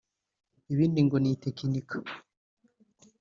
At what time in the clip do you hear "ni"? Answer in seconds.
1.19-1.29